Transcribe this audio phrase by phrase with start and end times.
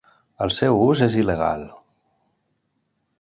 [0.45, 1.63] El seu ús és il·legal.